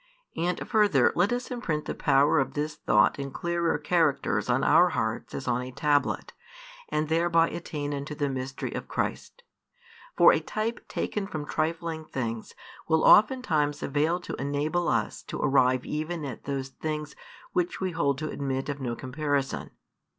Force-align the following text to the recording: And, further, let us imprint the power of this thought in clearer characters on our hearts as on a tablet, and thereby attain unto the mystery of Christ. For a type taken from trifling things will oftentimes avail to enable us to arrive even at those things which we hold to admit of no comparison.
And, 0.35 0.67
further, 0.67 1.13
let 1.15 1.31
us 1.31 1.51
imprint 1.51 1.85
the 1.85 1.93
power 1.93 2.39
of 2.39 2.55
this 2.55 2.73
thought 2.73 3.19
in 3.19 3.29
clearer 3.29 3.77
characters 3.77 4.49
on 4.49 4.63
our 4.63 4.89
hearts 4.89 5.35
as 5.35 5.47
on 5.47 5.61
a 5.61 5.69
tablet, 5.69 6.33
and 6.89 7.07
thereby 7.07 7.49
attain 7.51 7.93
unto 7.93 8.15
the 8.15 8.27
mystery 8.27 8.71
of 8.73 8.87
Christ. 8.87 9.43
For 10.17 10.33
a 10.33 10.39
type 10.39 10.87
taken 10.87 11.27
from 11.27 11.45
trifling 11.45 12.05
things 12.05 12.55
will 12.87 13.03
oftentimes 13.03 13.83
avail 13.83 14.19
to 14.21 14.33
enable 14.41 14.87
us 14.87 15.21
to 15.25 15.37
arrive 15.39 15.85
even 15.85 16.25
at 16.25 16.45
those 16.45 16.69
things 16.69 17.15
which 17.53 17.79
we 17.79 17.91
hold 17.91 18.17
to 18.17 18.29
admit 18.31 18.69
of 18.69 18.81
no 18.81 18.95
comparison. 18.95 19.69